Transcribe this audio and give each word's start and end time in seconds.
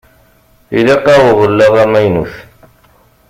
Ilaq-aɣ 0.77 1.23
uɣella 1.31 1.65
amaynut. 1.83 2.33